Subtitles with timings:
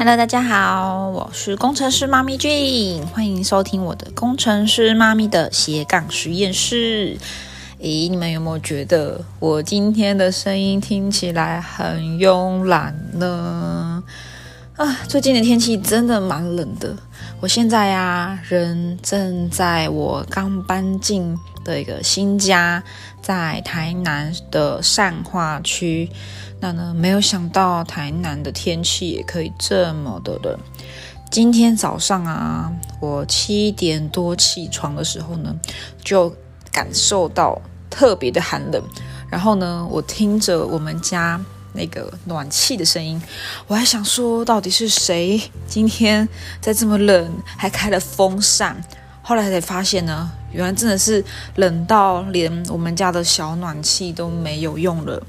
[0.00, 7.18] Hello，大家好，我是工程师妈咪俊，欢迎收听我的工程师妈咪的斜杠实验室。
[7.78, 14.02] 咦，你们有没有觉得我今天的声音听起来很慵懒呢？
[14.76, 16.96] 啊，最近的天气真的蛮冷的。
[17.40, 21.34] 我现在呀，人正在我刚搬进
[21.64, 22.82] 的一个新家，
[23.22, 26.10] 在台南的善化区。
[26.60, 30.54] 那呢，没有想到台南的天气也可以这么的冷。
[31.30, 35.58] 今天早上啊，我七点多起床的时候呢，
[36.04, 36.30] 就
[36.70, 38.82] 感受到特别的寒冷。
[39.30, 43.20] 然后呢，我听着我们家那个暖气的声音，
[43.66, 46.28] 我还想说，到底是谁今天
[46.60, 48.82] 在这么冷还开了风扇？
[49.22, 51.24] 后来才发现呢，原来真的是
[51.56, 55.22] 冷到连我们家的小暖气都没有用了。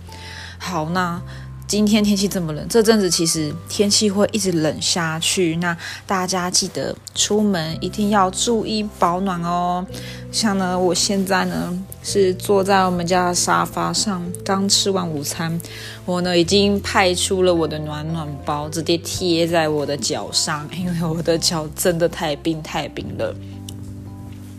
[0.58, 1.22] 好，那
[1.72, 5.56] 今天天气这么冷，这阵子其实天气会一直冷下去。
[5.56, 9.88] 那大家记得出门一定要注意保暖哦。
[10.34, 15.62] 像呢，我现在呢是坐在我们家的沙发上，刚吃完午餐，
[16.04, 23.34] 我呢已经派出了我的暖暖包，直接贴在我的脚上，因为我的脚真的太冰太冰了。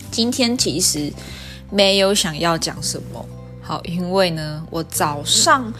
[0.09, 1.13] 今天其实
[1.69, 3.23] 没有想要讲什么。
[3.61, 5.71] 好，因为呢，我早上，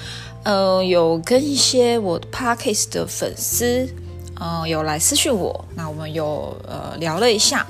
[0.43, 3.87] 呃，有跟一些我 podcast 的粉丝，
[4.39, 7.65] 呃，有来私讯我，那我们有呃聊了一下，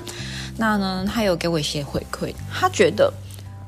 [0.56, 3.12] 那呢，他有给我一些回馈，他觉得，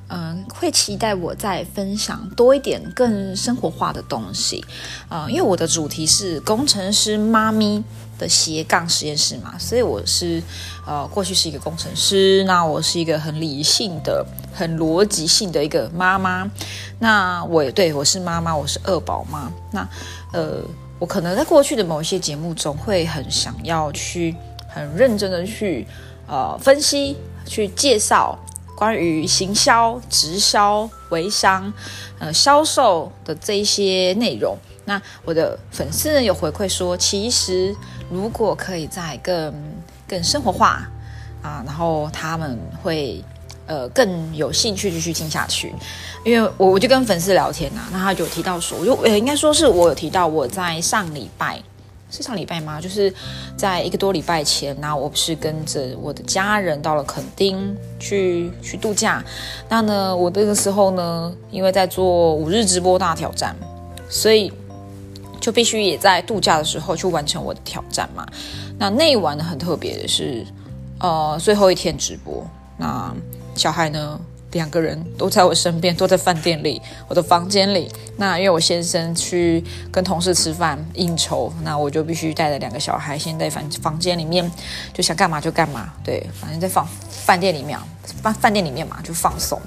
[0.08, 4.64] 嗯，会期待我再分享多一点更生活化的东西，
[5.08, 7.82] 啊，因为我的主题是工程师妈咪。
[8.18, 10.42] 的斜杠实验室嘛，所以我是，
[10.86, 16.50] 呃，过去是一个工程师，那我是一个很理性的、很逻辑性的一个妈妈。
[16.98, 19.52] 那我也对我是妈妈，我是二宝妈。
[19.72, 19.88] 那，
[20.32, 20.62] 呃，
[20.98, 24.34] 我可能在过去的某一些节目中，会很想要去
[24.68, 25.86] 很认真的去，
[26.26, 28.38] 呃，分析、去介绍
[28.74, 31.72] 关于行销、直销、微商、
[32.18, 34.56] 呃，销售的这一些内容。
[34.84, 37.74] 那我的粉丝呢有回馈说，其实
[38.10, 39.52] 如果可以再更
[40.06, 40.88] 更生活化
[41.42, 43.22] 啊，然后他们会
[43.66, 45.74] 呃更有兴趣继续听下去。
[46.24, 51.60] 因为我我就跟粉丝聊天呐，那他就提到说，我就呃应该说是我有提到我在上礼拜
[52.10, 52.80] 是上礼拜吗？
[52.80, 53.12] 就是
[53.56, 59.24] 在一个多礼拜前，那我不是跟着我的家人到了垦丁去去度假。
[59.68, 63.54] 那呢，我那个时候呢，因为在做五日直播大挑战，
[64.08, 64.52] 所以。
[65.38, 68.26] 就必须也在度假的时候去完成我的挑战嘛？
[68.80, 70.44] 那那一晚呢很特别的是，
[70.98, 72.44] 呃，最后一天直播，
[72.76, 73.14] 那
[73.54, 74.18] 小孩呢？
[74.56, 77.90] 两个人都在我身边，都在饭店里，我的房间里。
[78.16, 79.62] 那因为我先生去
[79.92, 84.50] 跟同事吃饭应酬，那我就必须带着两个小孩先在房房间里面，
[84.92, 85.92] 就想干嘛就干嘛。
[86.02, 87.78] 对，反正在放饭店里面，
[88.22, 89.60] 饭饭店里面嘛就放松。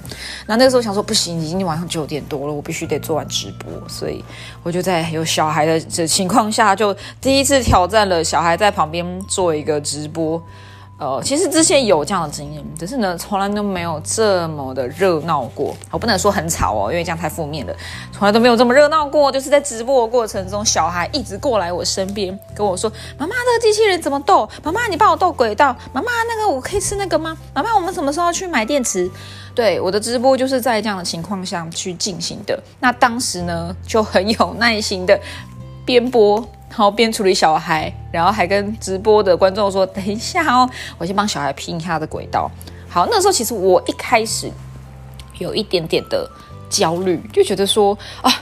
[0.46, 4.24] 那那个时候想说不行，已经晚上九点多了，我必须得做完直播，所以
[4.64, 10.42] 我就在有小孩的这情况下，就第一次挑战了小孩在旁边做一个直播。
[11.00, 15.74] 呃，其实之前有这样的经验，只是呢，从来都没有这么的热闹过。
[15.90, 17.74] 我不能说很吵哦，因为这样太负面了。
[18.12, 24.46] 从来都没有这么热闹过，就是在直播的过程中，小孩一直过来我身边跟我说：“妈妈，这个机器人怎么斗？
[24.62, 25.74] 妈妈，你帮我斗轨道。
[25.94, 27.34] 妈妈，那个我可以吃那个吗？
[27.54, 29.10] 妈妈，我们什么时候去买电池？”
[29.56, 32.62] 对，我的直播就是在这样的情况下去进行的。
[32.78, 35.18] 那当时呢，就很有耐心的
[35.86, 36.46] 边播。
[36.70, 42.48] 然后边处理小孩，然后还跟直播的观众说：“等一下哦，我先帮小孩拼一下的轨道。”
[42.88, 44.48] 好，那时候其实我一开始
[45.38, 46.30] 有一点点的
[46.70, 48.32] 焦虑，就觉得说：“啊，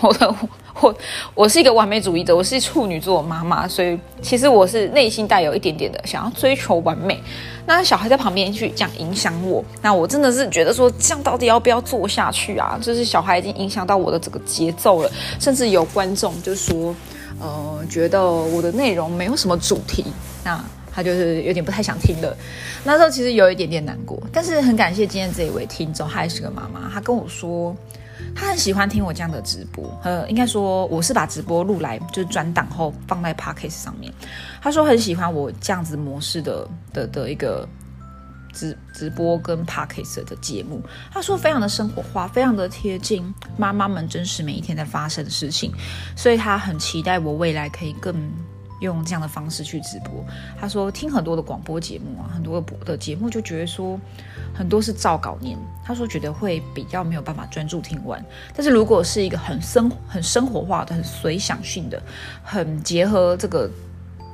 [0.00, 0.36] 我
[0.80, 0.94] 我
[1.34, 7.22] 我是一个完美主义者，我是处女座妈妈，所以其实我是内心带有一点点的想要追求完美。
[7.66, 12.76] 那小孩在旁边去这样影响我，那我真的是觉得说，这样到底要不要做下去啊？
[12.82, 16.92] 就是小孩已经影响到我的这个节奏了，甚至有观众就说。”
[17.40, 20.04] 呃，觉得我的内容没有什么主题，
[20.44, 20.62] 那
[20.92, 22.36] 他就是有点不太想听了。
[22.84, 27.76] 那时候其实有一点点难过，但是很感谢今天这一位听众，他也是个妈妈，他跟我说，
[28.34, 29.84] 他很喜欢听我这样的直播。
[30.02, 34.12] 呃，应该说我是把直播录来，就是转档后放在 podcast 上面。
[34.62, 37.68] 他说很喜欢我这样子模式的的的一个。
[38.56, 40.82] 直直播跟 p a r k e s 的节目，
[41.12, 43.22] 他说非常的生活化，非常的贴近
[43.58, 45.70] 妈妈们真实每一天在发生的事情，
[46.16, 48.14] 所以他很期待我未来可以更
[48.80, 50.24] 用这样的方式去直播。
[50.58, 54.00] 他说听很多的广播节目啊，很多的节目就觉得说
[54.54, 58.24] 很多是照稿念，他说觉得会比较没有办法专注听完。
[58.54, 62.02] 但是如果是一个很生很生活化的、很随想性的、
[62.42, 63.70] 很结合这个。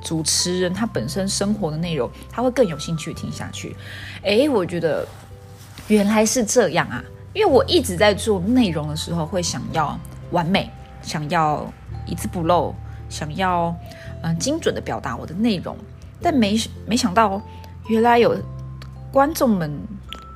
[0.03, 3.75] 主持人他本身生活的内容，他会更有兴趣听下去。
[4.21, 5.07] 诶，我觉得
[5.87, 7.03] 原来是这样啊！
[7.33, 9.97] 因为我一直在做内容的时候，会想要
[10.31, 10.69] 完美，
[11.01, 11.65] 想要
[12.05, 12.75] 一字不漏，
[13.09, 13.75] 想要
[14.21, 15.75] 嗯精准的表达我的内容，
[16.21, 17.41] 但没没想到
[17.87, 18.37] 原来有
[19.11, 19.71] 观众们。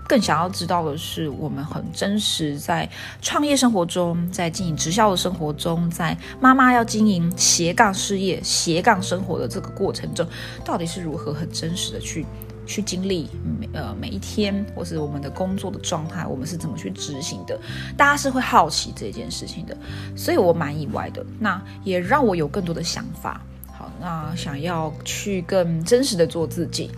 [0.07, 2.89] 更想要知道的是，我们很真实在
[3.21, 10.25] 创业生活中，在经营直销的生活中，在妈妈要经营斜杠事业、斜杠生活的这个过程中，
[10.63, 12.25] 到底是如何很真实的去
[12.65, 17.59] 去经历每呃每一天，或是我们的工作的状态，我们是怎么去执行的？
[17.97, 19.75] 大家是会好奇这件事情的，
[20.15, 21.25] 所以我蛮意外的。
[21.37, 23.41] 那也让我有更多的想法。
[23.77, 26.89] 好，那想要去更真实的做自己，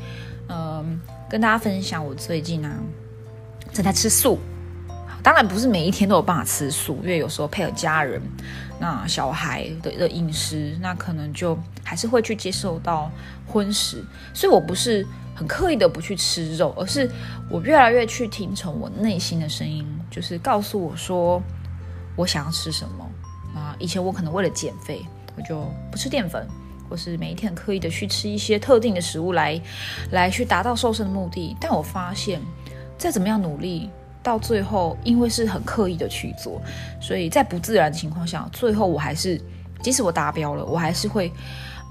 [0.47, 1.01] 嗯。
[1.29, 2.75] 跟大家分享，我最近呢
[3.71, 4.39] 正在吃素，
[5.21, 8.19] 当然不是每一天都有办法吃素，因为有时候配合家人、
[8.79, 13.11] 那小孩的的饮食，那可能就还是会去接受到
[13.45, 14.03] 荤食，
[14.33, 15.05] 所以我不是
[15.35, 17.07] 很刻意的不去吃肉，而是
[17.47, 21.39] 我越来越去听从我内心的声音，就是告诉我说
[22.15, 23.07] 我想要吃什么
[23.53, 23.75] 啊。
[23.77, 25.05] 以前我可能为了减肥，
[25.37, 26.47] 我就不吃淀粉。
[26.89, 29.61] 或是每一天刻意的去吃一些特定的食物来，
[30.11, 32.41] 来去达到瘦身的目的，但我发现，
[32.97, 33.89] 再怎么样努力，
[34.23, 36.61] 到最后因为是很刻意的去做，
[36.99, 39.39] 所以在不自然的情况下，最后我还是，
[39.81, 41.31] 即使我达标了，我还是会，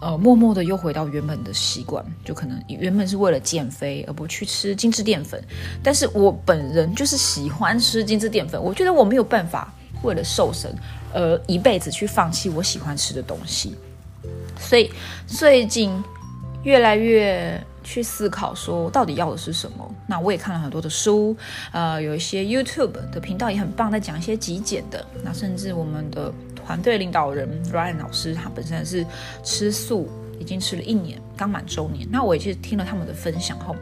[0.00, 5.42] 呃，默默的又回到原本的习惯，就可能原本是为了减肥而不去吃精致淀粉，
[5.82, 9.72] 但是我本人就是喜欢吃精致淀粉，我觉得我没有办法
[10.02, 10.72] 为了瘦身
[11.12, 13.74] 而一辈子去放弃我喜欢吃的东西。
[14.68, 14.90] 所以
[15.26, 16.04] 最近
[16.62, 19.94] 越来越去思考，说到底要的是什么？
[20.06, 21.34] 那我也看了很多的书，
[21.72, 25.02] 呃，有一些 YouTube 的频道也很棒，在讲一些极简的。
[25.24, 29.06] 那甚至我们的团队领导人 Ryan 老师，他本身是
[29.42, 30.06] 吃素，
[30.38, 32.06] 已经吃了一年，刚满周年。
[32.10, 33.74] 那我也去听了他们的分享后，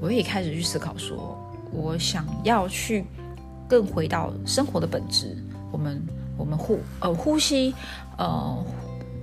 [0.00, 1.38] 我也开始去思考，说
[1.70, 3.06] 我想要去
[3.68, 5.36] 更回到生活的本质。
[5.70, 6.02] 我们
[6.36, 7.72] 我们呼呃呼吸
[8.18, 8.66] 呃。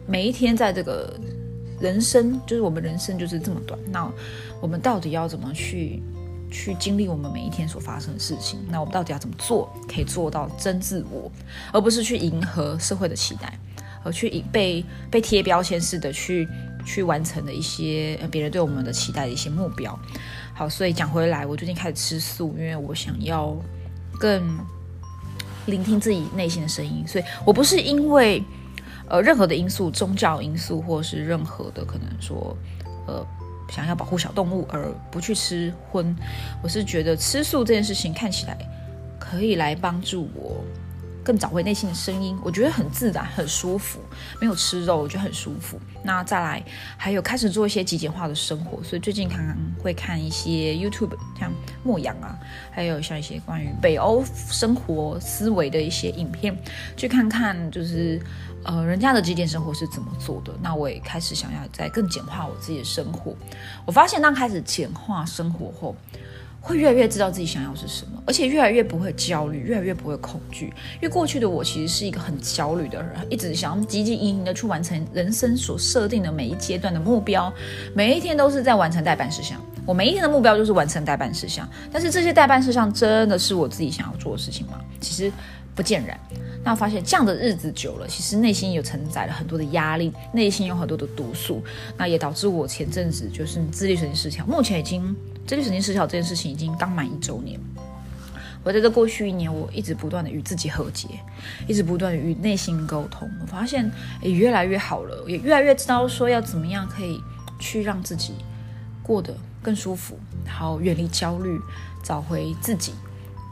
[0.08, 1.14] 每一天在这个
[1.80, 4.12] 人生，就是我们人生就是这么短，那
[4.60, 6.02] 我们到底要怎么去
[6.52, 8.60] 去经历我们每一天所发生的事情？
[8.70, 11.32] 那我们到底要怎么做，可以做到真自我，
[11.72, 13.58] 而不是去迎合社会的期待，
[14.04, 16.48] 而去以被被贴标签式的去
[16.86, 19.98] 去完成的一些别人对我们的期待的一些目标。
[20.54, 23.56] 好，所以讲回来，我最近开始吃素，因为我想要
[24.20, 24.60] 更
[25.68, 28.44] 聆听自己内心的声音，所以我不是因为。
[29.12, 32.56] 呃，任何的因素，宗教因素，或是任何的可能说，
[33.08, 33.28] 呃，
[33.70, 36.16] 想要保护小动物而不去吃荤，
[36.64, 38.58] 我是觉得吃素这件事情看起来
[39.20, 40.64] 可以来帮助我。
[41.24, 44.00] 更找回内心的声音，我觉得很自然、很舒服。
[44.40, 45.80] 没有吃肉，我觉得很舒服。
[46.04, 46.64] 那再来，
[46.98, 51.52] 还有开始做一些极简化的生活，所以最近常常会看一些 YouTube，像
[51.84, 52.38] 牧羊啊，
[52.72, 56.58] 还有像一些关于北欧生活思维的一些影片，
[56.98, 58.20] 去看看就是
[58.64, 60.52] 呃人家的极简生活是怎么做的。
[60.62, 63.36] 那我也开始想要再更简化我自己的生活。
[63.86, 65.96] 我发现当开始简化生活后。
[66.64, 70.68] 会越来越知道自己想要是什么，而且越来越不会焦虑，越来越不会恐惧。
[70.96, 77.52] 因为过去的我其实是一个很焦虑的人，一直想要汲汲营营的去完成人生所设定的每一阶段的目标，
[77.96, 79.60] 每一天都是在完成代办事项。
[79.88, 84.80] 我每一天的目标就是完成代办事项，但是这些代办事项真的是我自己想要做的事情吗？
[85.00, 85.34] 其实
[85.74, 86.20] 不见然。
[86.64, 91.64] 那发现这样的日子久了，其实内心有承载了很多的压力，内心有很多的毒素，
[91.98, 95.16] 那也导致我前阵子就是自律神经失调，目前已经。
[95.48, 97.60] 自律神经失调这件事情已经刚满一周年。
[98.64, 101.08] 我在这过去一年，我一直不断的与自己和解，
[101.68, 103.30] 一直不断与内心沟通。
[103.42, 103.92] 我发现
[104.22, 107.20] 也越来越好了，也越来越知道说要怎么样可以
[107.60, 108.36] 去让自己
[109.02, 111.60] 过得更舒服，然后远离焦虑，
[112.04, 112.94] 找回自己。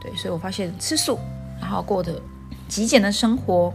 [0.00, 1.18] 对，所以我发现吃素，
[1.60, 2.22] 然后过得
[2.70, 3.74] 极简的生活，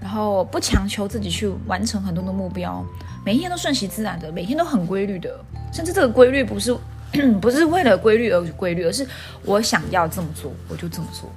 [0.00, 2.84] 然后不强求自己去完成很多的目标，
[3.24, 6.76] 每一天都顺其自然的，每天都很规律的，甚至这个规律不是。
[7.40, 9.08] 不是为了规律而规律，而是
[9.42, 11.32] 我想要这么做，我就这么做。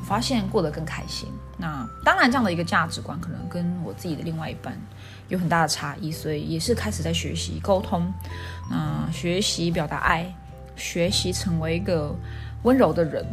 [0.00, 1.28] 我发现过得更开心。
[1.56, 4.80] 那当然，这样的一个价值观可能跟我自己的另外一半
[5.26, 8.12] 有很大的差异，所以也是开始在学习沟通，
[8.70, 10.32] 嗯学习表达爱，
[10.76, 12.14] 学习成为一个
[12.62, 13.26] 温柔的人。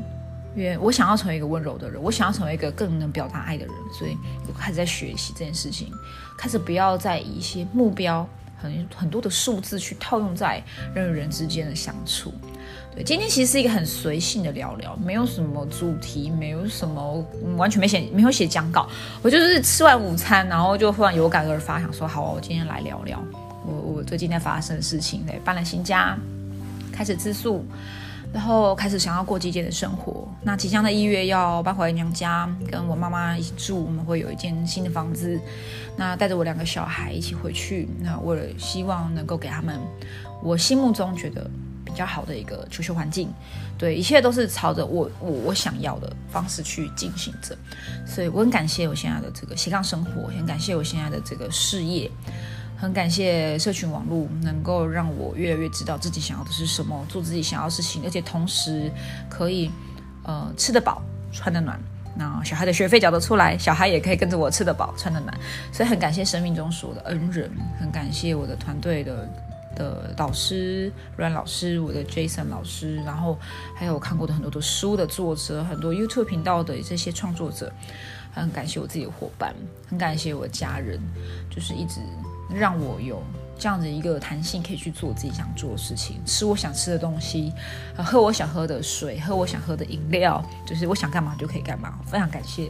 [0.55, 5.91] 因为我想要成为一个温柔的人，我想要成为一个更能表达爱的人，所以我开始在学习这件事情，
[6.37, 8.27] 开始不要再以一些目标。
[8.57, 10.63] 很很多的数字去套用在
[10.95, 12.33] 人与人之间的相处，
[12.95, 17.23] 对，今天其实是一个很随性的聊聊，没有什么主题，没有什么
[17.57, 18.89] 完全没写，没有写讲稿，
[19.21, 23.21] 我就是吃完午餐，然后就忽然有感而发，想说好，我今天来聊聊
[23.67, 26.17] 我我最近在发生的事情，对，搬了新家，
[26.91, 27.63] 开始自宿。
[28.35, 30.27] 然后开始想要过极简的生活。
[30.41, 33.81] 那即将的一月要搬回娘家，跟我妈妈一起住。
[33.81, 35.39] 我们会有一间新的房子。
[35.95, 37.87] 那带着我两个小孩一起回去。
[38.01, 39.79] 那为了希望能够给他们
[40.43, 41.49] 我心目中觉得
[41.85, 43.29] 比较好的一个求学环境，
[43.77, 47.57] 对，一切都是朝着我我我想要的方式去进行着。
[48.05, 52.11] 所以我很感谢我现在的这个斜杠生活，很感谢我现在的这个事业。
[52.85, 58.91] 很感谢社群网络能够让我越来越知道自己想要的是什么，做自己想要的事情，而且同时
[59.27, 59.71] 可以
[60.23, 61.01] 呃吃得饱、
[61.31, 61.79] 穿得暖。
[62.15, 65.35] 那小孩的学费缴得出来，小孩也可以跟着我吃得饱、穿得暖。
[65.71, 67.49] 所以很感谢生命中所有的恩人，
[67.79, 69.27] 很感谢我的团队的
[69.75, 73.37] 的导师阮老师，我的 Jason 老师，然后
[73.75, 77.73] 还有我看过的很多的书的作者，很多 YouTube 频道的这些创作者。
[78.31, 79.55] 很感谢我自己的伙伴，
[79.89, 80.99] 很感谢我的家人，
[81.49, 82.01] 就是一直。
[82.53, 83.21] 让我有
[83.57, 87.51] 这样的一个弹性，可以去做自己想做的事情，吃我想吃的东西，
[87.97, 91.97] 喝我想喝的水，喝我想喝的饮料，就是我想干嘛就可以干嘛。
[92.05, 92.65] 非常感谢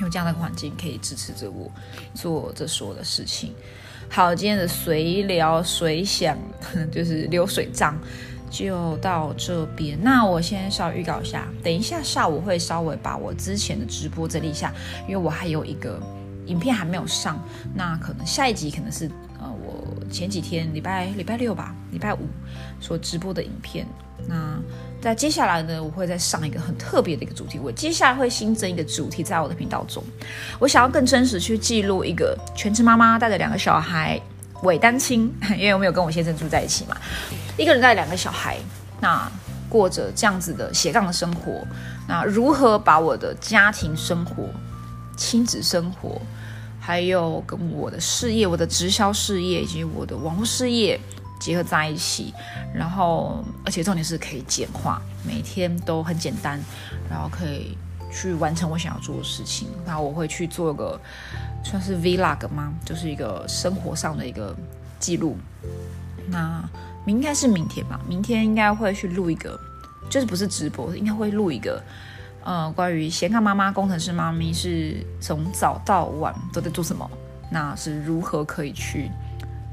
[0.00, 1.70] 有这样的环境可以支持着我
[2.14, 3.54] 做这所有的事情。
[4.10, 6.36] 好，今天的随聊随想
[6.92, 7.98] 就是流水账
[8.50, 9.98] 就到这边。
[10.02, 14.72] 那我先稍微预告一下，等一下下午会稍微把我之前的直播整理一下，
[15.08, 15.98] 因为我还有一个。
[16.46, 17.38] 影片还没有上，
[17.74, 19.10] 那可能下一集可能是
[19.40, 22.20] 呃，我前几天礼拜礼拜六吧，礼拜五
[22.80, 23.86] 所直播的影片。
[24.26, 24.58] 那
[25.02, 27.58] 在接下来呢，我会再上一个很特别的一个主题。
[27.58, 30.02] 我接下来会新增一个主题在我的频道中，
[30.58, 34.18] 我想要更真实去记录一个全职妈妈带着两个小孩，
[34.62, 36.96] 伪单亲， 因为我没有跟我先生住在一起嘛，
[37.58, 38.56] 一个人带两个小孩，
[39.00, 39.30] 那
[39.68, 41.66] 过着这样子的斜杠的生活，
[42.08, 44.48] 那如何把我的家庭生活？
[45.16, 46.20] 亲子生活，
[46.80, 50.98] 还有跟我的事业、我的直销事业以及我的网络事业
[51.40, 52.32] 结合在一起，
[52.74, 56.62] 然后而且重点是可以简化，每天都很简单，
[57.10, 57.76] 然后可以
[58.12, 59.68] 去完成我想要做的事情。
[59.84, 61.00] 那我会去做个
[61.64, 62.72] 算是 vlog 吗？
[62.84, 64.54] 就是一个生活上的一个
[64.98, 65.36] 记录。
[66.28, 66.62] 那
[67.06, 68.00] 应该是明天吧？
[68.08, 69.58] 明天应该会去录一个，
[70.08, 71.82] 就是不是直播，应该会录一个。
[72.44, 77.10] 呃，关于斜杠妈妈、工程师妈咪是从早到晚都在做什么？
[77.50, 79.10] 那是如何可以去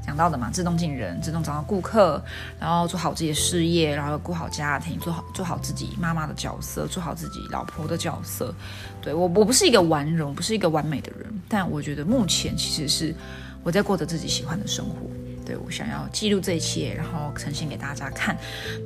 [0.06, 0.50] 讲到的嘛？
[0.50, 2.22] 自动进人，自动找到顾客，
[2.58, 8.54] 然后做好自己的事业，然后顾好家庭，做好做好自己妈妈的角色，做好自己老婆的角色。
[9.02, 13.14] 对我，我不是一个完人，不是一个完美的人，但我觉得目前其实是
[13.62, 14.94] 我在过着自己喜欢的生活。
[15.44, 18.36] 对我想要记录这一切，然后呈现给大家看。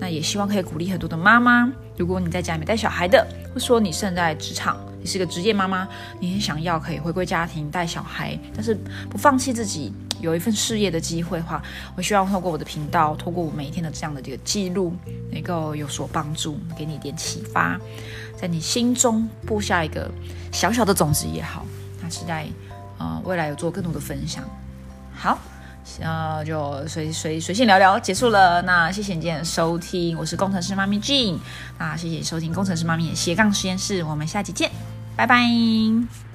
[0.00, 1.70] 那也希望可以鼓励很多的妈妈。
[1.96, 5.88] 如果你在家里面带小孩的，或说你现在职场，你是个职业妈妈，
[6.20, 8.74] 你很想要可以回归家庭带小孩，但是
[9.08, 11.62] 不放弃自己有一份事业的机会的话，
[11.96, 14.94] 我希望透过我的频道，透过我每一天的这样的这个记录，
[15.30, 17.78] 能够有所帮助，给你一点启发，
[18.36, 20.10] 在你心中布下一个
[20.52, 21.64] 小小的种子也好。
[22.02, 22.46] 那期待
[22.98, 24.44] 呃未来有做更多的分享。
[25.14, 25.38] 好。
[26.00, 28.60] 呃，就随随随性聊聊结束了。
[28.62, 31.38] 那谢谢你今天的收听，我是工程师妈咪 Jean。
[31.78, 34.70] 那谢谢你收听工程师妈咪的斜杠实验室，我们下期见，
[35.16, 36.25] 拜拜。